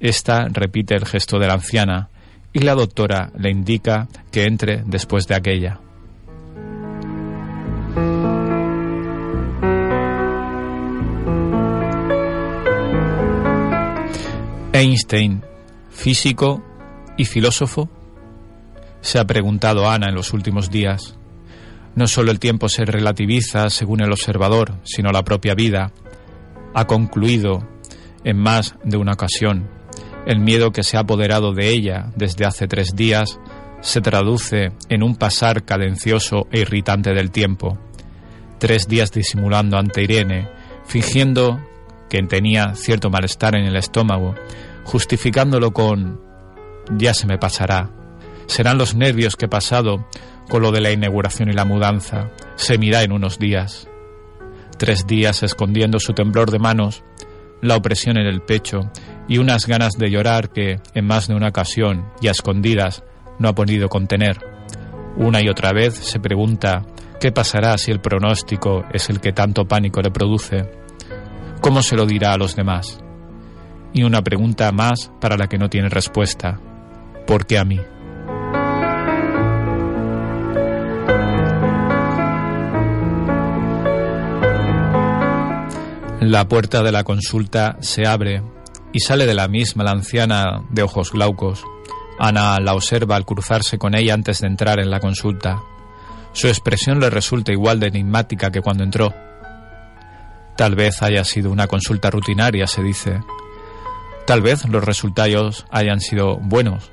[0.00, 2.08] Esta repite el gesto de la anciana
[2.54, 5.80] y la doctora le indica que entre después de aquella.
[14.72, 15.42] Einstein,
[15.90, 16.62] físico
[17.16, 17.90] y filósofo,
[19.00, 21.16] se ha preguntado Ana en los últimos días.
[21.96, 25.92] No solo el tiempo se relativiza según el observador, sino la propia vida.
[26.74, 27.68] Ha concluido
[28.24, 29.73] en más de una ocasión.
[30.26, 33.38] El miedo que se ha apoderado de ella desde hace tres días
[33.82, 37.78] se traduce en un pasar cadencioso e irritante del tiempo.
[38.58, 40.48] Tres días disimulando ante Irene,
[40.86, 41.60] fingiendo
[42.08, 44.34] que tenía cierto malestar en el estómago,
[44.84, 46.20] justificándolo con
[46.90, 47.90] ya se me pasará.
[48.46, 50.06] Serán los nervios que he pasado
[50.48, 52.30] con lo de la inauguración y la mudanza.
[52.56, 53.88] Se mirá en unos días.
[54.78, 57.02] Tres días escondiendo su temblor de manos,
[57.60, 58.90] la opresión en el pecho
[59.28, 63.04] y unas ganas de llorar que, en más de una ocasión y a escondidas,
[63.38, 64.38] no ha podido contener.
[65.16, 66.84] Una y otra vez se pregunta
[67.20, 70.68] qué pasará si el pronóstico es el que tanto pánico le produce.
[71.60, 73.00] ¿Cómo se lo dirá a los demás?
[73.92, 76.58] Y una pregunta más para la que no tiene respuesta.
[77.26, 77.80] ¿Por qué a mí?
[86.20, 88.42] La puerta de la consulta se abre
[88.94, 91.64] y sale de la misma la anciana de ojos glaucos.
[92.16, 95.60] Ana la observa al cruzarse con ella antes de entrar en la consulta.
[96.32, 99.12] Su expresión le resulta igual de enigmática que cuando entró.
[100.56, 103.20] Tal vez haya sido una consulta rutinaria, se dice.
[104.28, 106.92] Tal vez los resultados hayan sido buenos,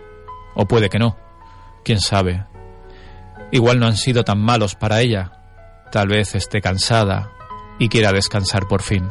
[0.55, 1.17] o puede que no.
[1.85, 2.45] Quién sabe.
[3.51, 5.33] Igual no han sido tan malos para ella.
[5.91, 7.29] Tal vez esté cansada
[7.77, 9.07] y quiera descansar por fin.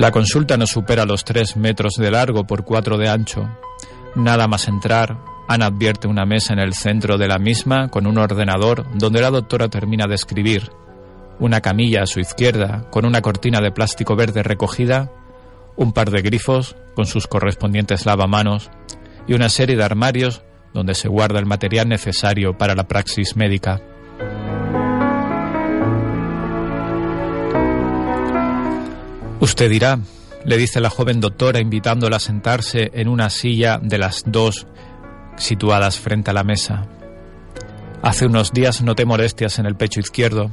[0.00, 3.46] La consulta no supera los tres metros de largo por cuatro de ancho.
[4.14, 8.16] Nada más entrar, Ana advierte una mesa en el centro de la misma con un
[8.16, 10.70] ordenador donde la doctora termina de escribir,
[11.38, 15.12] una camilla a su izquierda con una cortina de plástico verde recogida,
[15.76, 18.70] un par de grifos con sus correspondientes lavamanos
[19.28, 20.42] y una serie de armarios
[20.72, 23.82] donde se guarda el material necesario para la praxis médica.
[29.40, 29.98] Usted dirá,
[30.44, 34.66] le dice la joven doctora invitándola a sentarse en una silla de las dos
[35.36, 36.86] situadas frente a la mesa.
[38.02, 40.50] Hace unos días noté molestias en el pecho izquierdo.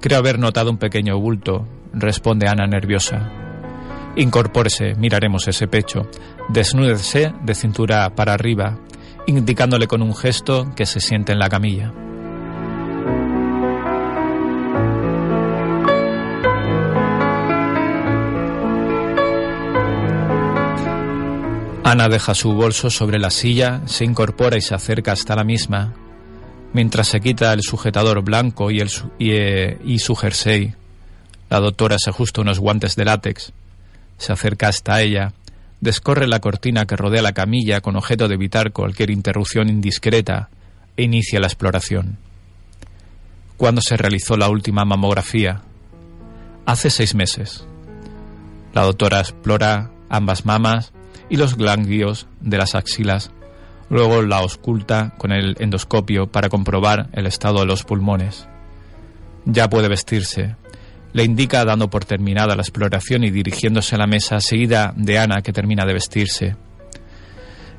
[0.00, 3.30] Creo haber notado un pequeño bulto, responde Ana nerviosa.
[4.16, 6.08] Incorpórese, miraremos ese pecho.
[6.48, 8.78] Desnúdese de cintura para arriba
[9.26, 11.92] indicándole con un gesto que se siente en la camilla.
[21.84, 25.92] Ana deja su bolso sobre la silla, se incorpora y se acerca hasta la misma,
[26.72, 30.74] mientras se quita el sujetador blanco y, el, y, eh, y su jersey.
[31.50, 33.52] La doctora se ajusta unos guantes de látex,
[34.18, 35.34] se acerca hasta ella
[35.84, 40.48] descorre la cortina que rodea la camilla con objeto de evitar cualquier interrupción indiscreta
[40.96, 42.16] e inicia la exploración.
[43.58, 45.60] ¿Cuándo se realizó la última mamografía?
[46.64, 47.66] Hace seis meses.
[48.72, 50.93] La doctora explora ambas mamas
[51.28, 53.30] y los ganglios de las axilas.
[53.90, 58.48] Luego la ausculta con el endoscopio para comprobar el estado de los pulmones.
[59.44, 60.56] Ya puede vestirse,
[61.14, 65.42] le indica dando por terminada la exploración y dirigiéndose a la mesa seguida de Ana
[65.42, 66.56] que termina de vestirse.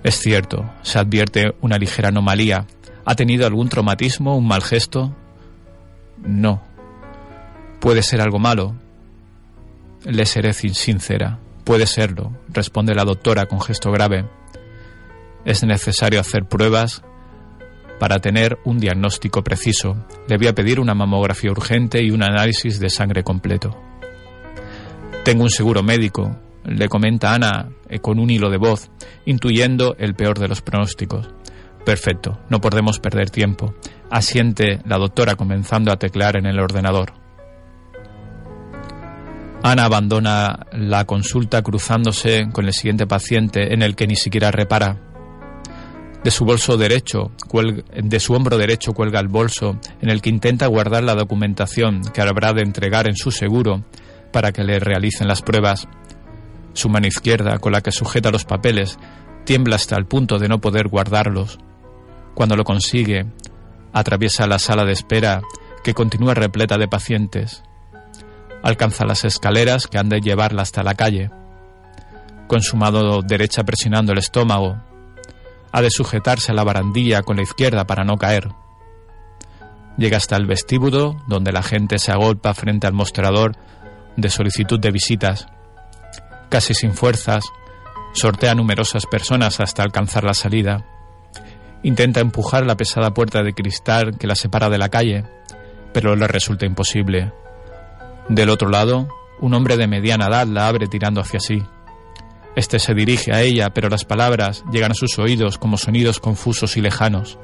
[0.04, 2.66] Es cierto, se advierte una ligera anomalía.
[3.04, 5.14] ¿Ha tenido algún traumatismo, un mal gesto?
[6.24, 6.64] No.
[7.82, 8.74] ¿Puede ser algo malo?
[10.06, 11.40] Le seré sincera.
[11.66, 14.30] Puede serlo, responde la doctora con gesto grave.
[15.44, 17.04] Es necesario hacer pruebas
[18.00, 22.80] para tener un diagnóstico preciso, le voy a pedir una mamografía urgente y un análisis
[22.80, 23.76] de sangre completo.
[25.24, 28.92] Tengo un seguro médico, le comenta Ana eh, con un hilo de voz,
[29.26, 31.30] intuyendo el peor de los pronósticos.
[31.86, 33.74] Perfecto, no podemos perder tiempo.
[34.12, 37.25] Asiente la doctora comenzando a teclear en el ordenador.
[39.68, 45.02] Ana abandona la consulta cruzándose con el siguiente paciente en el que ni siquiera repara.
[46.24, 47.32] De su bolso derecho,
[47.96, 52.22] de su hombro derecho cuelga el bolso en el que intenta guardar la documentación que
[52.22, 53.84] habrá de entregar en su seguro
[54.32, 55.88] para que le realicen las pruebas.
[56.74, 59.00] Su mano izquierda, con la que sujeta los papeles,
[59.46, 61.58] tiembla hasta el punto de no poder guardarlos.
[62.36, 63.26] Cuando lo consigue,
[63.94, 65.42] atraviesa la sala de espera
[65.84, 67.64] que continúa repleta de pacientes.
[68.66, 71.30] Alcanza las escaleras que han de llevarla hasta la calle.
[72.48, 74.82] Con su mano derecha presionando el estómago,
[75.72, 78.50] ha de sujetarse a la barandilla con la izquierda para no caer.
[80.00, 83.56] Llega hasta el vestíbulo, donde la gente se agolpa frente al mostrador
[84.18, 85.46] de solicitud de visitas.
[86.50, 87.46] Casi sin fuerzas,
[88.14, 90.88] sortea numerosas personas hasta alcanzar la salida.
[91.84, 95.24] Intenta empujar la pesada puerta de cristal que la separa de la calle,
[95.94, 97.32] pero le resulta imposible.
[98.30, 99.08] Del otro lado,
[99.40, 101.64] un hombre de mediana edad la abre tirando hacia sí.
[102.56, 106.78] Este se dirige a ella, pero las palabras llegan a sus oídos como sonidos confusos
[106.78, 107.38] y lejanos.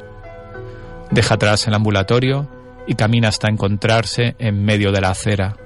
[1.11, 2.47] Deja atrás el ambulatorio
[2.87, 5.57] y camina hasta encontrarse en medio de la acera.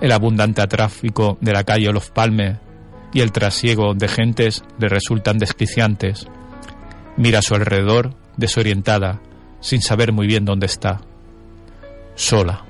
[0.00, 2.58] El abundante tráfico de la calle Olof Palme
[3.12, 6.28] y el trasiego de gentes le resultan desquiciantes.
[7.16, 9.20] Mira a su alrededor, desorientada,
[9.60, 11.00] sin saber muy bien dónde está.
[12.14, 12.69] Sola.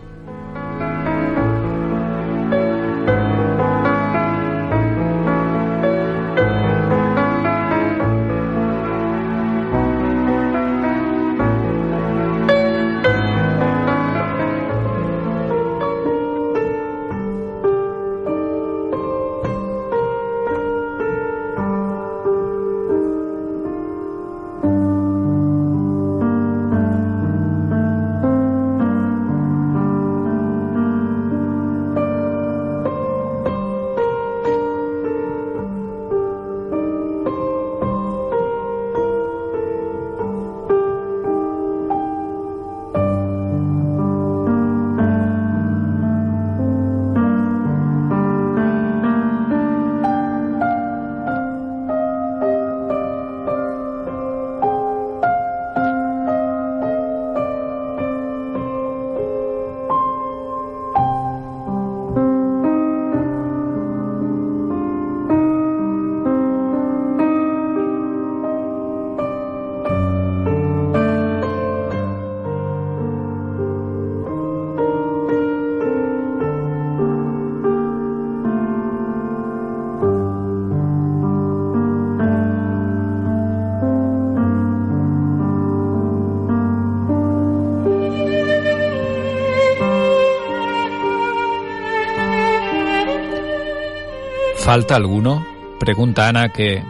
[94.71, 95.45] ¿Falta alguno?
[95.81, 96.81] Pregunta Ana que,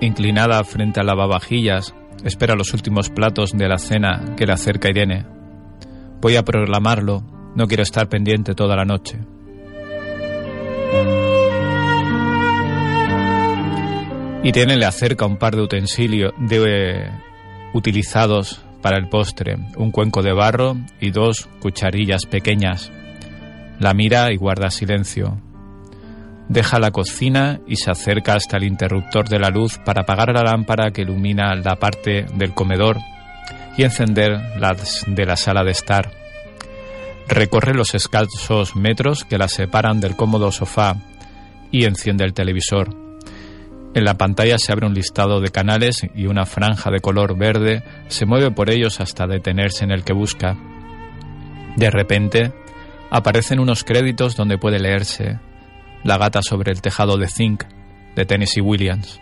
[0.00, 5.26] inclinada frente a lavavajillas, espera los últimos platos de la cena que le acerca Irene.
[6.22, 7.22] Voy a proclamarlo,
[7.54, 9.18] no quiero estar pendiente toda la noche.
[14.42, 17.10] Irene le acerca un par de utensilios de,
[17.74, 22.90] utilizados para el postre, un cuenco de barro y dos cucharillas pequeñas.
[23.78, 25.36] La mira y guarda silencio.
[26.48, 30.44] Deja la cocina y se acerca hasta el interruptor de la luz para apagar la
[30.44, 32.98] lámpara que ilumina la parte del comedor
[33.76, 36.12] y encender las de la sala de estar.
[37.28, 40.96] Recorre los escasos metros que la separan del cómodo sofá
[41.72, 42.94] y enciende el televisor.
[43.94, 47.82] En la pantalla se abre un listado de canales y una franja de color verde
[48.06, 50.56] se mueve por ellos hasta detenerse en el que busca.
[51.76, 52.52] De repente,
[53.10, 55.40] aparecen unos créditos donde puede leerse
[56.06, 57.64] la gata sobre el tejado de zinc
[58.14, 59.20] de Tennessee Williams.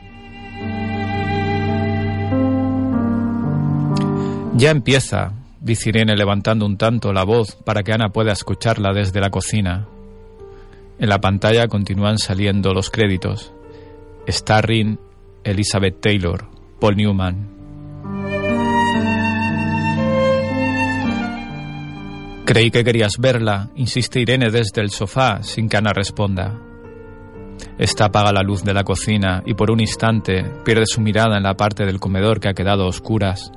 [4.56, 9.20] Ya empieza, dice Irene levantando un tanto la voz para que Ana pueda escucharla desde
[9.20, 9.88] la cocina.
[10.98, 13.52] En la pantalla continúan saliendo los créditos.
[14.28, 14.98] Starring
[15.42, 16.46] Elizabeth Taylor,
[16.78, 17.48] Paul Newman.
[22.44, 26.54] Creí que querías verla, insiste Irene desde el sofá sin que Ana responda.
[27.84, 31.42] Esta apaga la luz de la cocina y por un instante pierde su mirada en
[31.42, 33.52] la parte del comedor que ha quedado a oscuras.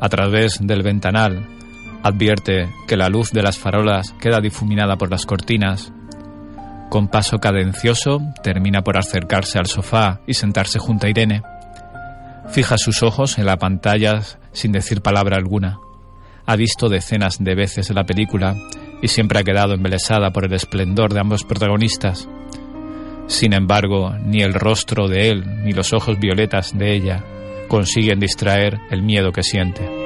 [0.00, 1.46] A través del ventanal
[2.02, 5.92] advierte que la luz de las farolas queda difuminada por las cortinas.
[6.88, 11.42] Con paso cadencioso termina por acercarse al sofá y sentarse junto a Irene.
[12.48, 14.22] Fija sus ojos en la pantalla
[14.52, 15.80] sin decir palabra alguna.
[16.46, 18.56] Ha visto decenas de veces la película
[19.02, 22.26] y siempre ha quedado embelesada por el esplendor de ambos protagonistas.
[23.26, 27.24] Sin embargo, ni el rostro de él ni los ojos violetas de ella
[27.68, 30.04] consiguen distraer el miedo que siente.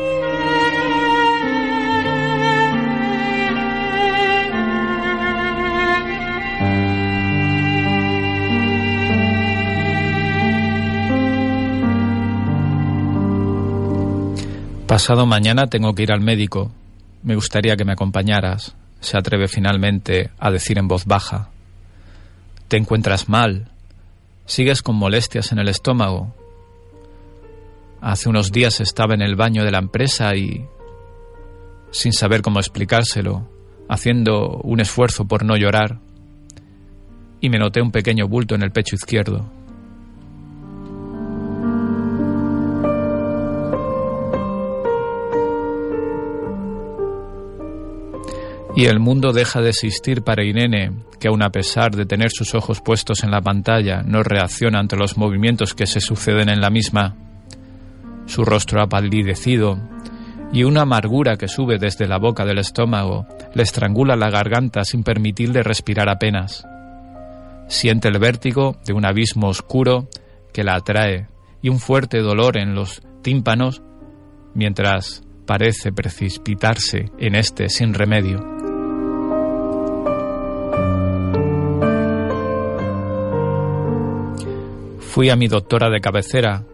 [14.86, 16.72] Pasado mañana tengo que ir al médico.
[17.22, 18.74] Me gustaría que me acompañaras.
[19.00, 21.50] Se atreve finalmente a decir en voz baja.
[22.68, 23.70] Te encuentras mal.
[24.44, 26.34] Sigues con molestias en el estómago.
[28.02, 30.66] Hace unos días estaba en el baño de la empresa y,
[31.90, 33.48] sin saber cómo explicárselo,
[33.88, 35.98] haciendo un esfuerzo por no llorar,
[37.40, 39.57] y me noté un pequeño bulto en el pecho izquierdo.
[48.78, 52.54] Y el mundo deja de existir para Irene, que aun a pesar de tener sus
[52.54, 56.70] ojos puestos en la pantalla, no reacciona ante los movimientos que se suceden en la
[56.70, 57.16] misma.
[58.26, 59.80] Su rostro ha palidecido
[60.52, 65.02] y una amargura que sube desde la boca del estómago le estrangula la garganta sin
[65.02, 66.64] permitirle respirar apenas.
[67.66, 70.06] Siente el vértigo de un abismo oscuro
[70.52, 71.26] que la atrae
[71.62, 73.82] y un fuerte dolor en los tímpanos
[74.54, 78.57] mientras parece precipitarse en este sin remedio.
[85.08, 86.64] Fui a mi doctora de cabecera,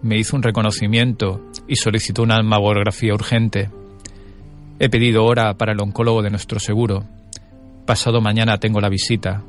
[0.00, 3.68] me hizo un reconocimiento y solicitó una mamografía urgente.
[4.78, 7.04] He pedido hora para el oncólogo de nuestro seguro.
[7.86, 9.42] Pasado mañana tengo la visita.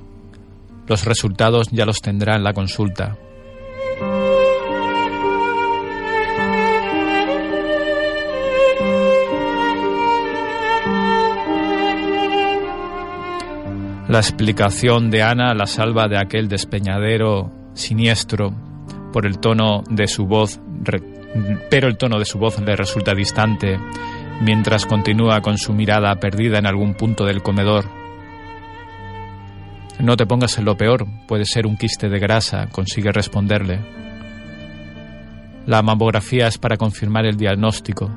[0.87, 3.15] Los resultados ya los tendrá en la consulta.
[14.09, 18.53] La explicación de Ana la salva de aquel despeñadero siniestro
[19.11, 20.59] por el tono de su voz,
[21.69, 23.77] pero el tono de su voz le resulta distante
[24.41, 27.85] mientras continúa con su mirada perdida en algún punto del comedor.
[29.99, 33.79] No te pongas en lo peor, puede ser un quiste de grasa, consigue responderle.
[35.67, 38.09] La mamografía es para confirmar el diagnóstico.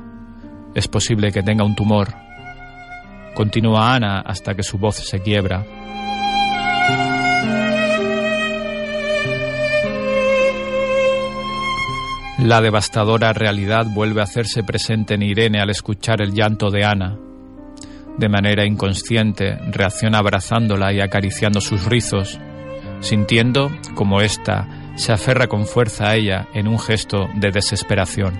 [0.73, 2.07] Es posible que tenga un tumor.
[3.35, 5.63] Continúa Ana hasta que su voz se quiebra.
[12.37, 17.17] La devastadora realidad vuelve a hacerse presente en Irene al escuchar el llanto de Ana.
[18.17, 22.39] De manera inconsciente, reacciona abrazándola y acariciando sus rizos,
[22.99, 28.33] sintiendo como ésta se aferra con fuerza a ella en un gesto de desesperación.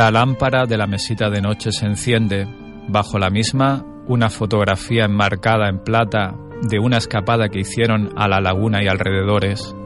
[0.00, 2.48] La lámpara de la mesita de noche se enciende.
[2.88, 8.40] Bajo la misma, una fotografía enmarcada en plata de una escapada que hicieron a la
[8.40, 9.76] laguna y alrededores.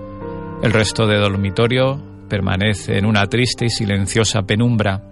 [0.62, 5.02] El resto del dormitorio permanece en una triste y silenciosa penumbra.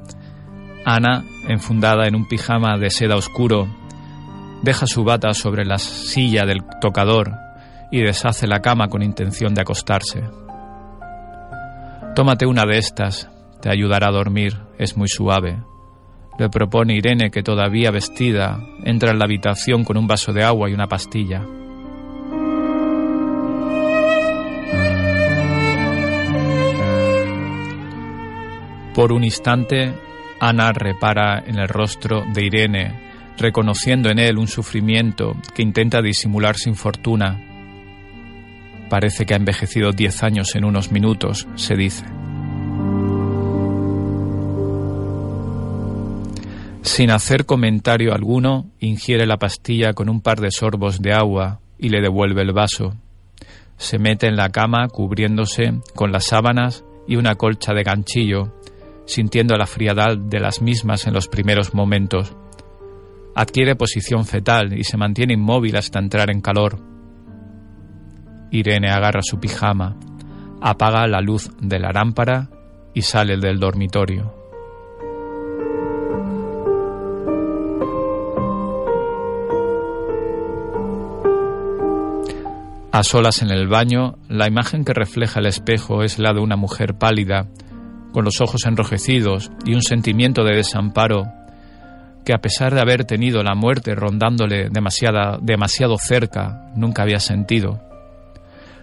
[0.84, 3.66] Ana, enfundada en un pijama de seda oscuro,
[4.62, 7.32] deja su bata sobre la silla del tocador
[7.90, 10.22] y deshace la cama con intención de acostarse.
[12.14, 13.31] Tómate una de estas,
[13.62, 15.62] te ayudará a dormir, es muy suave.
[16.38, 20.68] Le propone Irene que todavía vestida entra en la habitación con un vaso de agua
[20.68, 21.46] y una pastilla.
[28.94, 29.94] Por un instante,
[30.40, 33.00] Ana repara en el rostro de Irene,
[33.38, 37.40] reconociendo en él un sufrimiento que intenta disimular sin fortuna.
[38.90, 42.21] Parece que ha envejecido diez años en unos minutos, se dice.
[46.82, 51.90] Sin hacer comentario alguno, ingiere la pastilla con un par de sorbos de agua y
[51.90, 52.94] le devuelve el vaso.
[53.76, 58.52] Se mete en la cama cubriéndose con las sábanas y una colcha de ganchillo,
[59.06, 62.34] sintiendo la frialdad de las mismas en los primeros momentos.
[63.36, 66.80] Adquiere posición fetal y se mantiene inmóvil hasta entrar en calor.
[68.50, 69.96] Irene agarra su pijama,
[70.60, 72.50] apaga la luz de la lámpara
[72.92, 74.41] y sale del dormitorio.
[82.92, 86.56] A solas en el baño, la imagen que refleja el espejo es la de una
[86.56, 87.48] mujer pálida,
[88.12, 91.24] con los ojos enrojecidos y un sentimiento de desamparo
[92.26, 97.80] que a pesar de haber tenido la muerte rondándole demasiado cerca, nunca había sentido.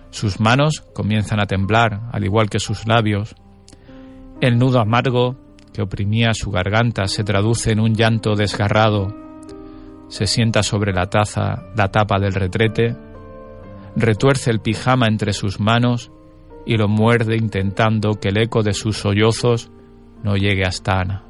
[0.10, 3.36] Sus manos comienzan a temblar, al igual que sus labios.
[4.42, 5.38] El nudo amargo
[5.72, 9.16] que oprimía su garganta se traduce en un llanto desgarrado.
[10.08, 12.96] Se sienta sobre la taza, la tapa del retrete
[13.96, 16.12] retuerce el pijama entre sus manos
[16.66, 19.72] y lo muerde intentando que el eco de sus sollozos
[20.24, 21.29] no llegue hasta Ana.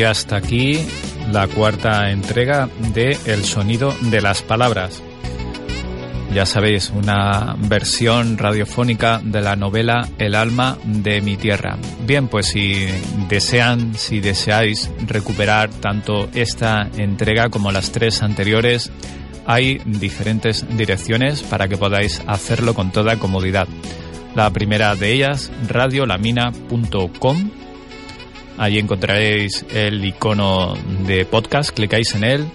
[0.00, 0.78] Y hasta aquí
[1.30, 5.02] la cuarta entrega de El sonido de las palabras.
[6.32, 11.76] Ya sabéis, una versión radiofónica de la novela El alma de mi tierra.
[12.06, 12.86] Bien, pues si
[13.28, 18.90] desean, si deseáis recuperar tanto esta entrega como las tres anteriores,
[19.44, 23.68] hay diferentes direcciones para que podáis hacerlo con toda comodidad.
[24.34, 27.50] La primera de ellas, radiolamina.com
[28.60, 30.74] Allí encontraréis el icono
[31.06, 32.46] de podcast, clicáis en él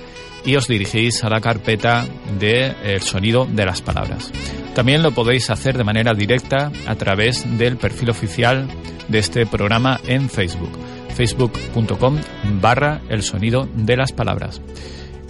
[0.45, 2.05] y os dirigís a la carpeta
[2.37, 4.31] de El sonido de las palabras.
[4.75, 8.67] También lo podéis hacer de manera directa a través del perfil oficial
[9.07, 10.77] de este programa en Facebook,
[11.15, 12.19] facebook.com
[12.61, 14.61] barra el sonido de las palabras.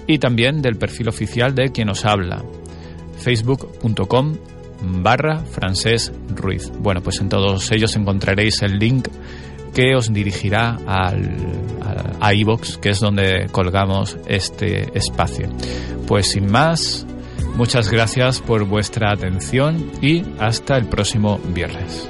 [0.08, 2.44] Y también del perfil oficial de quien os habla,
[3.20, 4.36] facebook.com
[4.82, 6.70] barra francés Ruiz.
[6.80, 9.08] Bueno, pues en todos ellos encontraréis el link
[9.76, 11.36] que os dirigirá al,
[12.20, 15.50] a iVox, que es donde colgamos este espacio.
[16.08, 17.06] Pues sin más,
[17.56, 22.08] muchas gracias por vuestra atención y hasta el próximo viernes.